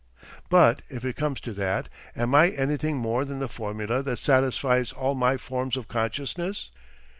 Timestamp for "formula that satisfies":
3.47-4.91